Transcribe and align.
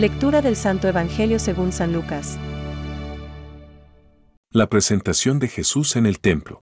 Lectura 0.00 0.40
del 0.40 0.56
Santo 0.56 0.88
Evangelio 0.88 1.38
según 1.38 1.72
San 1.72 1.92
Lucas. 1.92 2.38
La 4.50 4.66
presentación 4.70 5.38
de 5.38 5.46
Jesús 5.48 5.94
en 5.94 6.06
el 6.06 6.20
templo. 6.20 6.62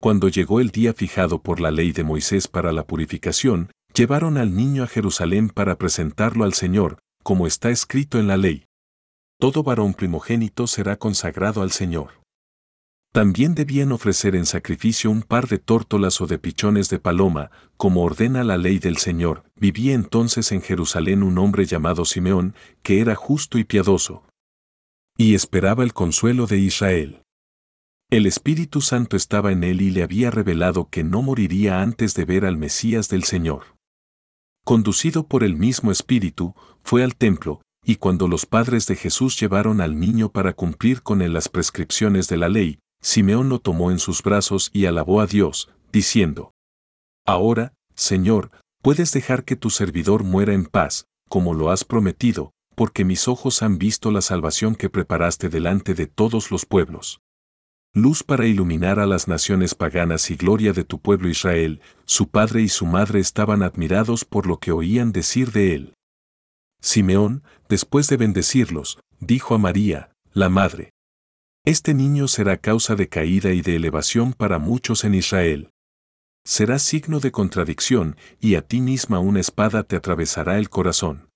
Cuando 0.00 0.26
llegó 0.28 0.60
el 0.60 0.70
día 0.70 0.94
fijado 0.94 1.42
por 1.42 1.60
la 1.60 1.70
ley 1.70 1.92
de 1.92 2.02
Moisés 2.02 2.48
para 2.48 2.72
la 2.72 2.86
purificación, 2.86 3.70
llevaron 3.92 4.38
al 4.38 4.56
niño 4.56 4.84
a 4.84 4.86
Jerusalén 4.86 5.50
para 5.50 5.76
presentarlo 5.76 6.44
al 6.44 6.54
Señor, 6.54 7.00
como 7.22 7.46
está 7.46 7.68
escrito 7.68 8.18
en 8.18 8.26
la 8.26 8.38
ley. 8.38 8.64
Todo 9.38 9.62
varón 9.62 9.92
primogénito 9.92 10.66
será 10.66 10.96
consagrado 10.96 11.60
al 11.60 11.72
Señor. 11.72 12.19
También 13.12 13.56
debían 13.56 13.90
ofrecer 13.90 14.36
en 14.36 14.46
sacrificio 14.46 15.10
un 15.10 15.22
par 15.22 15.48
de 15.48 15.58
tórtolas 15.58 16.20
o 16.20 16.28
de 16.28 16.38
pichones 16.38 16.88
de 16.90 17.00
paloma, 17.00 17.50
como 17.76 18.04
ordena 18.04 18.44
la 18.44 18.56
ley 18.56 18.78
del 18.78 18.98
Señor. 18.98 19.42
Vivía 19.56 19.94
entonces 19.94 20.52
en 20.52 20.62
Jerusalén 20.62 21.24
un 21.24 21.36
hombre 21.38 21.66
llamado 21.66 22.04
Simeón, 22.04 22.54
que 22.82 23.00
era 23.00 23.16
justo 23.16 23.58
y 23.58 23.64
piadoso. 23.64 24.22
Y 25.16 25.34
esperaba 25.34 25.82
el 25.82 25.92
consuelo 25.92 26.46
de 26.46 26.58
Israel. 26.58 27.22
El 28.10 28.26
Espíritu 28.26 28.80
Santo 28.80 29.16
estaba 29.16 29.50
en 29.50 29.64
él 29.64 29.82
y 29.82 29.90
le 29.90 30.04
había 30.04 30.30
revelado 30.30 30.88
que 30.88 31.02
no 31.02 31.20
moriría 31.20 31.82
antes 31.82 32.14
de 32.14 32.24
ver 32.24 32.44
al 32.44 32.56
Mesías 32.56 33.08
del 33.08 33.24
Señor. 33.24 33.76
Conducido 34.64 35.26
por 35.26 35.42
el 35.42 35.56
mismo 35.56 35.90
Espíritu, 35.90 36.54
fue 36.84 37.02
al 37.02 37.16
templo, 37.16 37.60
y 37.84 37.96
cuando 37.96 38.28
los 38.28 38.46
padres 38.46 38.86
de 38.86 38.94
Jesús 38.94 39.38
llevaron 39.38 39.80
al 39.80 39.98
niño 39.98 40.30
para 40.30 40.52
cumplir 40.52 41.02
con 41.02 41.22
él 41.22 41.32
las 41.32 41.48
prescripciones 41.48 42.28
de 42.28 42.36
la 42.36 42.48
ley, 42.48 42.78
Simeón 43.02 43.48
lo 43.48 43.60
tomó 43.60 43.90
en 43.90 43.98
sus 43.98 44.22
brazos 44.22 44.70
y 44.72 44.86
alabó 44.86 45.20
a 45.20 45.26
Dios, 45.26 45.70
diciendo, 45.92 46.52
Ahora, 47.26 47.72
Señor, 47.94 48.50
puedes 48.82 49.12
dejar 49.12 49.44
que 49.44 49.56
tu 49.56 49.70
servidor 49.70 50.24
muera 50.24 50.52
en 50.52 50.66
paz, 50.66 51.06
como 51.28 51.54
lo 51.54 51.70
has 51.70 51.84
prometido, 51.84 52.52
porque 52.74 53.04
mis 53.04 53.28
ojos 53.28 53.62
han 53.62 53.78
visto 53.78 54.10
la 54.10 54.20
salvación 54.20 54.74
que 54.74 54.90
preparaste 54.90 55.48
delante 55.48 55.94
de 55.94 56.06
todos 56.06 56.50
los 56.50 56.66
pueblos. 56.66 57.20
Luz 57.92 58.22
para 58.22 58.46
iluminar 58.46 59.00
a 59.00 59.06
las 59.06 59.26
naciones 59.26 59.74
paganas 59.74 60.30
y 60.30 60.36
gloria 60.36 60.72
de 60.72 60.84
tu 60.84 61.00
pueblo 61.00 61.28
Israel, 61.28 61.80
su 62.04 62.28
padre 62.28 62.62
y 62.62 62.68
su 62.68 62.86
madre 62.86 63.18
estaban 63.18 63.62
admirados 63.62 64.24
por 64.24 64.46
lo 64.46 64.58
que 64.58 64.72
oían 64.72 65.10
decir 65.10 65.50
de 65.50 65.74
él. 65.74 65.94
Simeón, 66.80 67.42
después 67.68 68.08
de 68.08 68.16
bendecirlos, 68.16 69.00
dijo 69.18 69.54
a 69.54 69.58
María, 69.58 70.12
la 70.32 70.48
madre, 70.48 70.92
este 71.70 71.94
niño 71.94 72.26
será 72.26 72.56
causa 72.56 72.96
de 72.96 73.08
caída 73.08 73.52
y 73.52 73.62
de 73.62 73.76
elevación 73.76 74.32
para 74.32 74.58
muchos 74.58 75.04
en 75.04 75.14
Israel. 75.14 75.70
Será 76.44 76.78
signo 76.80 77.20
de 77.20 77.30
contradicción, 77.30 78.16
y 78.40 78.56
a 78.56 78.62
ti 78.62 78.80
misma 78.80 79.20
una 79.20 79.38
espada 79.38 79.84
te 79.84 79.94
atravesará 79.94 80.58
el 80.58 80.68
corazón. 80.68 81.28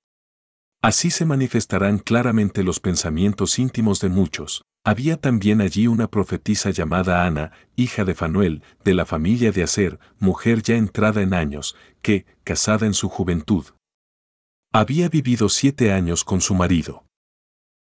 Así 0.82 1.10
se 1.10 1.24
manifestarán 1.24 1.98
claramente 1.98 2.64
los 2.64 2.80
pensamientos 2.80 3.58
íntimos 3.58 4.00
de 4.00 4.08
muchos. 4.08 4.64
Había 4.84 5.16
también 5.18 5.60
allí 5.60 5.86
una 5.86 6.10
profetisa 6.10 6.70
llamada 6.70 7.24
Ana, 7.24 7.52
hija 7.76 8.04
de 8.04 8.14
Fanuel, 8.14 8.62
de 8.84 8.94
la 8.94 9.06
familia 9.06 9.52
de 9.52 9.62
Aser, 9.62 9.98
mujer 10.18 10.62
ya 10.62 10.74
entrada 10.74 11.22
en 11.22 11.32
años, 11.32 11.76
que, 12.02 12.26
casada 12.42 12.86
en 12.86 12.94
su 12.94 13.08
juventud, 13.08 13.66
había 14.72 15.08
vivido 15.08 15.48
siete 15.48 15.92
años 15.92 16.24
con 16.24 16.40
su 16.40 16.52
marido. 16.56 17.03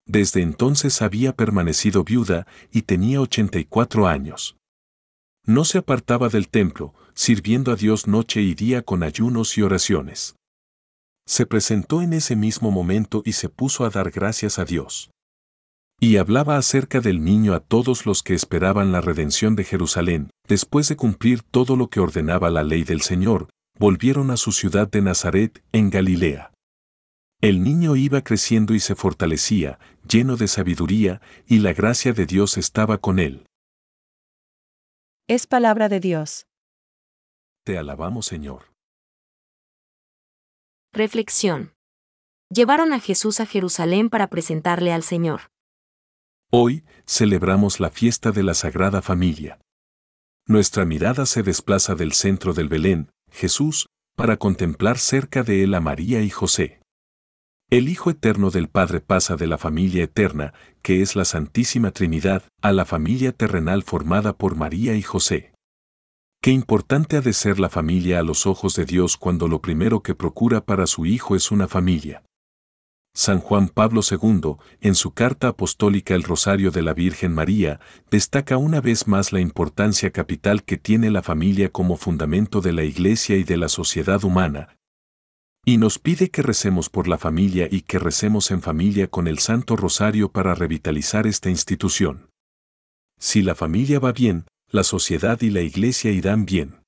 Desde 0.10 0.42
entonces 0.42 1.04
había 1.04 1.34
permanecido 1.34 2.04
viuda 2.04 2.48
y 2.72 2.82
tenía 2.82 3.22
84 3.22 4.08
años. 4.08 4.58
No 5.46 5.66
se 5.66 5.78
apartaba 5.78 6.30
del 6.30 6.50
templo, 6.50 6.96
sirviendo 7.14 7.72
a 7.72 7.76
Dios 7.76 8.08
noche 8.08 8.42
y 8.42 8.56
día 8.56 8.82
con 8.82 9.04
ayunos 9.04 9.56
y 9.60 9.62
oraciones. 9.62 10.36
Se 11.28 11.46
presentó 11.46 12.02
en 12.02 12.14
ese 12.14 12.36
mismo 12.36 12.72
momento 12.72 13.22
y 13.24 13.34
se 13.34 13.50
puso 13.50 13.86
a 13.86 13.92
dar 13.92 14.10
gracias 14.10 14.58
a 14.58 14.66
Dios. 14.66 15.12
Y 16.00 16.18
hablaba 16.18 16.58
acerca 16.58 17.02
del 17.02 17.24
niño 17.24 17.54
a 17.54 17.60
todos 17.60 18.08
los 18.08 18.24
que 18.24 18.34
esperaban 18.34 18.92
la 18.92 19.02
redención 19.02 19.56
de 19.56 19.64
Jerusalén, 19.64 20.32
después 20.48 20.90
de 20.90 20.96
cumplir 20.96 21.44
todo 21.44 21.76
lo 21.76 21.92
que 21.92 22.00
ordenaba 22.00 22.50
la 22.50 22.64
ley 22.64 22.84
del 22.84 23.02
Señor, 23.02 23.48
volvieron 23.78 24.32
a 24.32 24.38
su 24.38 24.54
ciudad 24.54 24.90
de 24.90 25.04
Nazaret, 25.04 25.64
en 25.72 25.92
Galilea. 25.92 26.52
El 27.42 27.64
niño 27.64 27.96
iba 27.96 28.22
creciendo 28.22 28.74
y 28.74 28.82
se 28.82 28.96
fortalecía, 28.96 29.80
lleno 30.06 30.36
de 30.36 30.50
sabiduría, 30.50 31.22
y 31.48 31.60
la 31.60 31.72
gracia 31.72 32.12
de 32.12 32.26
Dios 32.26 32.58
estaba 32.58 32.98
con 32.98 33.18
él. 33.18 33.46
Es 35.28 35.48
palabra 35.48 35.88
de 35.88 36.02
Dios. 36.02 36.48
Te 37.64 37.78
alabamos, 37.78 38.26
Señor. 38.26 38.74
Reflexión. 40.92 41.74
Llevaron 42.50 42.92
a 42.92 43.00
Jesús 43.00 43.40
a 43.40 43.46
Jerusalén 43.46 44.10
para 44.10 44.28
presentarle 44.28 44.92
al 44.92 45.04
Señor. 45.04 45.42
Hoy 46.52 46.84
celebramos 47.06 47.80
la 47.80 47.90
fiesta 47.90 48.32
de 48.32 48.44
la 48.44 48.54
Sagrada 48.54 49.02
Familia. 49.02 49.62
Nuestra 50.46 50.84
mirada 50.84 51.26
se 51.26 51.44
desplaza 51.44 51.96
del 51.96 52.12
centro 52.14 52.54
del 52.54 52.68
Belén, 52.68 53.12
Jesús, 53.32 53.88
para 54.16 54.36
contemplar 54.38 54.98
cerca 54.98 55.44
de 55.44 55.64
él 55.64 55.74
a 55.76 55.80
María 55.80 56.22
y 56.22 56.30
José. 56.32 56.79
El 57.72 57.88
Hijo 57.88 58.10
Eterno 58.10 58.50
del 58.50 58.68
Padre 58.68 59.00
pasa 59.00 59.36
de 59.36 59.46
la 59.46 59.60
familia 59.60 60.04
eterna, 60.04 60.56
que 60.82 61.04
es 61.04 61.16
la 61.16 61.24
Santísima 61.24 61.92
Trinidad, 61.92 62.42
a 62.64 62.72
la 62.72 62.84
familia 62.84 63.32
terrenal 63.32 63.84
formada 63.84 64.36
por 64.36 64.56
María 64.56 64.96
y 64.96 65.04
José. 65.04 65.54
Qué 66.42 66.50
importante 66.50 67.18
ha 67.18 67.22
de 67.22 67.32
ser 67.32 67.60
la 67.60 67.70
familia 67.70 68.20
a 68.20 68.24
los 68.24 68.48
ojos 68.48 68.76
de 68.76 68.86
Dios 68.86 69.18
cuando 69.18 69.48
lo 69.48 69.62
primero 69.62 70.02
que 70.02 70.16
procura 70.16 70.66
para 70.66 70.88
su 70.88 71.06
Hijo 71.06 71.36
es 71.36 71.52
una 71.52 71.68
familia. 71.68 72.24
San 73.14 73.40
Juan 73.40 73.68
Pablo 73.68 74.02
II, 74.10 74.56
en 74.82 74.96
su 74.96 75.12
carta 75.12 75.50
apostólica 75.50 76.16
El 76.16 76.24
Rosario 76.24 76.72
de 76.72 76.82
la 76.82 76.96
Virgen 76.96 77.36
María, 77.36 77.80
destaca 78.10 78.58
una 78.58 78.82
vez 78.82 79.08
más 79.08 79.32
la 79.32 79.42
importancia 79.42 80.10
capital 80.10 80.64
que 80.64 80.78
tiene 80.78 81.12
la 81.12 81.22
familia 81.22 81.72
como 81.72 81.98
fundamento 81.98 82.62
de 82.62 82.74
la 82.74 82.84
Iglesia 82.84 83.36
y 83.36 83.44
de 83.44 83.58
la 83.58 83.70
sociedad 83.70 84.24
humana, 84.24 84.79
y 85.66 85.78
nos 85.78 86.00
pide 86.00 86.30
que 86.30 86.42
recemos 86.42 86.90
por 86.90 87.08
la 87.08 87.18
familia 87.18 87.68
y 87.70 87.82
que 87.82 88.00
recemos 88.00 88.52
en 88.52 88.62
familia 88.62 89.08
con 89.08 89.28
el 89.28 89.40
Santo 89.40 89.76
Rosario 89.76 90.32
para 90.32 90.56
revitalizar 90.56 91.28
esta 91.28 91.50
institución. 91.50 92.30
Si 93.20 93.42
la 93.42 93.56
familia 93.56 94.00
va 94.00 94.12
bien, 94.12 94.46
la 94.70 94.84
sociedad 94.84 95.42
y 95.42 95.50
la 95.50 95.62
iglesia 95.62 96.12
irán 96.12 96.46
bien. 96.46 96.82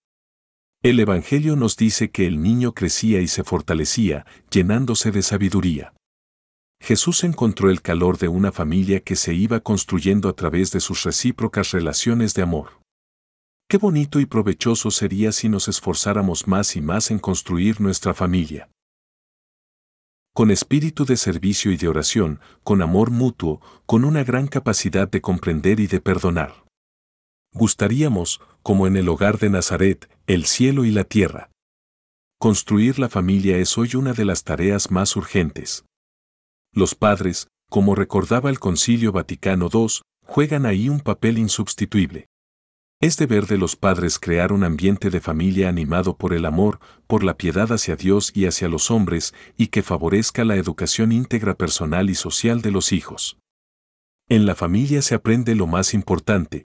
El 0.84 1.00
Evangelio 1.00 1.56
nos 1.56 1.78
dice 1.78 2.10
que 2.10 2.26
el 2.26 2.42
niño 2.42 2.74
crecía 2.74 3.22
y 3.22 3.28
se 3.28 3.44
fortalecía, 3.44 4.26
llenándose 4.50 5.12
de 5.12 5.22
sabiduría. 5.22 5.94
Jesús 6.82 7.24
encontró 7.24 7.70
el 7.70 7.84
calor 7.84 8.18
de 8.18 8.28
una 8.28 8.52
familia 8.52 9.02
que 9.02 9.16
se 9.16 9.36
iba 9.36 9.60
construyendo 9.60 10.28
a 10.28 10.34
través 10.34 10.72
de 10.72 10.80
sus 10.80 11.04
recíprocas 11.04 11.72
relaciones 11.72 12.34
de 12.34 12.42
amor. 12.42 12.81
Qué 13.72 13.78
bonito 13.78 14.20
y 14.20 14.26
provechoso 14.26 14.92
sería 14.92 15.32
si 15.32 15.48
nos 15.48 15.70
esforzáramos 15.70 16.46
más 16.46 16.76
y 16.76 16.82
más 16.82 17.10
en 17.10 17.20
construir 17.20 17.80
nuestra 17.80 18.14
familia. 18.14 18.70
Con 20.36 20.52
espíritu 20.52 21.06
de 21.06 21.16
servicio 21.16 21.72
y 21.72 21.78
de 21.78 21.88
oración, 21.88 22.42
con 22.66 22.82
amor 22.82 23.12
mutuo, 23.12 23.62
con 23.86 24.04
una 24.04 24.26
gran 24.26 24.48
capacidad 24.48 25.10
de 25.10 25.22
comprender 25.22 25.80
y 25.80 25.88
de 25.88 26.02
perdonar. 26.02 26.66
Gustaríamos, 27.54 28.42
como 28.62 28.88
en 28.88 28.98
el 28.98 29.08
hogar 29.08 29.40
de 29.40 29.50
Nazaret, 29.50 30.12
el 30.28 30.48
cielo 30.48 30.84
y 30.84 30.92
la 30.92 31.06
tierra. 31.06 31.50
Construir 32.42 33.00
la 33.00 33.08
familia 33.08 33.56
es 33.56 33.78
hoy 33.78 33.96
una 33.96 34.12
de 34.12 34.26
las 34.26 34.44
tareas 34.44 34.92
más 34.92 35.16
urgentes. 35.16 35.86
Los 36.74 36.94
padres, 36.94 37.48
como 37.70 37.96
recordaba 37.96 38.50
el 38.50 38.60
Concilio 38.60 39.14
Vaticano 39.14 39.70
II, 39.74 40.02
juegan 40.26 40.66
ahí 40.66 40.90
un 40.90 41.00
papel 41.00 41.38
insubstituible. 41.38 42.28
Es 43.02 43.18
deber 43.18 43.48
de 43.48 43.58
los 43.58 43.76
padres 43.76 44.20
crear 44.20 44.54
un 44.54 44.64
ambiente 44.64 45.10
de 45.10 45.20
familia 45.20 45.70
animado 45.70 46.16
por 46.18 46.34
el 46.34 46.46
amor, 46.46 46.80
por 47.08 47.24
la 47.24 47.36
piedad 47.36 47.72
hacia 47.72 47.96
Dios 47.96 48.32
y 48.36 48.46
hacia 48.46 48.70
los 48.70 48.92
hombres, 48.92 49.34
y 49.58 49.68
que 49.68 49.82
favorezca 49.82 50.46
la 50.46 50.56
educación 50.56 51.12
íntegra 51.12 51.56
personal 51.56 52.12
y 52.12 52.16
social 52.16 52.62
de 52.62 52.70
los 52.70 52.92
hijos. 52.92 53.40
En 54.30 54.46
la 54.46 54.54
familia 54.54 55.02
se 55.02 55.16
aprende 55.16 55.56
lo 55.56 55.66
más 55.66 55.96
importante, 55.96 56.66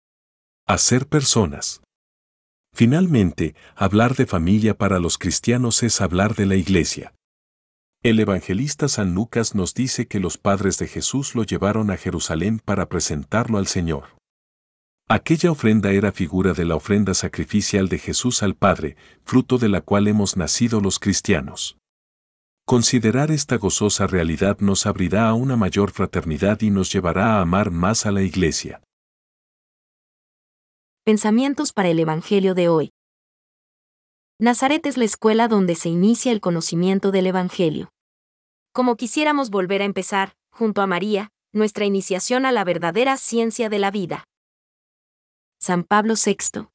a 0.67 0.77
ser 0.77 1.07
personas. 1.07 1.81
Finalmente, 2.75 3.55
hablar 3.75 4.15
de 4.15 4.27
familia 4.27 4.77
para 4.77 4.99
los 4.99 5.17
cristianos 5.17 5.81
es 5.81 5.99
hablar 5.99 6.35
de 6.35 6.45
la 6.45 6.55
iglesia. 6.55 7.15
El 8.03 8.19
evangelista 8.19 8.87
San 8.87 9.15
Lucas 9.15 9.55
nos 9.55 9.73
dice 9.73 10.07
que 10.07 10.19
los 10.19 10.37
padres 10.37 10.77
de 10.77 10.87
Jesús 10.87 11.33
lo 11.33 11.43
llevaron 11.43 11.89
a 11.89 11.97
Jerusalén 11.97 12.59
para 12.63 12.87
presentarlo 12.87 13.57
al 13.57 13.65
Señor. 13.65 14.18
Aquella 15.11 15.49
ofrenda 15.49 15.91
era 15.91 16.11
figura 16.11 16.53
de 16.53 16.65
la 16.65 16.75
ofrenda 16.75 17.15
sacrificial 17.15 17.89
de 17.89 17.97
Jesús 17.97 18.43
al 18.43 18.53
Padre, 18.53 18.95
fruto 19.23 19.57
de 19.57 19.67
la 19.67 19.81
cual 19.81 20.07
hemos 20.07 20.37
nacido 20.37 20.81
los 20.81 20.99
cristianos. 20.99 21.79
Considerar 22.63 23.31
esta 23.31 23.57
gozosa 23.57 24.05
realidad 24.05 24.59
nos 24.59 24.85
abrirá 24.85 25.27
a 25.27 25.33
una 25.33 25.55
mayor 25.55 25.89
fraternidad 25.89 26.61
y 26.61 26.69
nos 26.69 26.93
llevará 26.93 27.37
a 27.37 27.41
amar 27.41 27.71
más 27.71 28.05
a 28.05 28.11
la 28.11 28.21
Iglesia. 28.21 28.83
Pensamientos 31.03 31.73
para 31.73 31.89
el 31.89 31.97
Evangelio 31.97 32.53
de 32.53 32.69
hoy. 32.69 32.91
Nazaret 34.37 34.85
es 34.85 34.95
la 34.95 35.05
escuela 35.05 35.47
donde 35.47 35.73
se 35.73 35.89
inicia 35.89 36.31
el 36.31 36.39
conocimiento 36.39 37.11
del 37.11 37.25
Evangelio. 37.25 37.89
como 38.71 38.95
quisiéramos 38.95 39.49
volver 39.49 39.81
a 39.81 39.85
empezar, 39.85 40.33
junto 40.51 40.83
a 40.83 40.87
María, 40.87 41.31
nuestra 41.51 41.85
iniciación 41.85 42.45
a 42.45 42.51
la 42.51 42.63
verdadera 42.63 43.17
ciencia 43.17 43.67
de 43.69 43.79
la 43.79 43.89
vida. 43.89 44.28
San 45.61 45.83
Pablo 45.83 46.13
VI. 46.13 46.69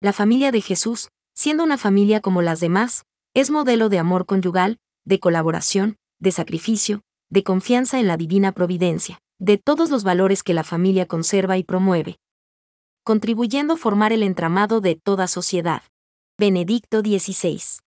La 0.00 0.12
familia 0.12 0.50
de 0.50 0.60
Jesús, 0.60 1.10
siendo 1.32 1.62
una 1.62 1.78
familia 1.78 2.20
como 2.20 2.42
las 2.42 2.58
demás, 2.58 3.04
es 3.34 3.50
modelo 3.50 3.88
de 3.88 4.00
amor 4.00 4.26
conyugal, 4.26 4.78
de 5.04 5.20
colaboración, 5.20 5.96
de 6.18 6.32
sacrificio, 6.32 7.02
de 7.30 7.44
confianza 7.44 8.00
en 8.00 8.08
la 8.08 8.16
divina 8.16 8.50
providencia, 8.50 9.20
de 9.38 9.58
todos 9.58 9.88
los 9.90 10.02
valores 10.02 10.42
que 10.42 10.54
la 10.54 10.64
familia 10.64 11.06
conserva 11.06 11.56
y 11.56 11.62
promueve, 11.62 12.16
contribuyendo 13.04 13.74
a 13.74 13.76
formar 13.76 14.12
el 14.12 14.24
entramado 14.24 14.80
de 14.80 14.96
toda 14.96 15.28
sociedad. 15.28 15.84
Benedicto 16.36 16.98
XVI. 16.98 17.85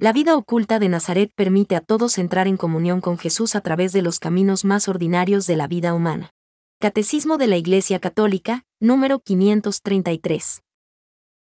La 0.00 0.14
vida 0.14 0.34
oculta 0.34 0.78
de 0.78 0.88
Nazaret 0.88 1.30
permite 1.34 1.76
a 1.76 1.82
todos 1.82 2.16
entrar 2.16 2.48
en 2.48 2.56
comunión 2.56 3.02
con 3.02 3.18
Jesús 3.18 3.54
a 3.54 3.60
través 3.60 3.92
de 3.92 4.00
los 4.00 4.18
caminos 4.18 4.64
más 4.64 4.88
ordinarios 4.88 5.46
de 5.46 5.56
la 5.56 5.66
vida 5.66 5.92
humana. 5.92 6.30
Catecismo 6.78 7.36
de 7.36 7.48
la 7.48 7.58
Iglesia 7.58 7.98
Católica, 7.98 8.64
número 8.80 9.18
533. 9.18 10.62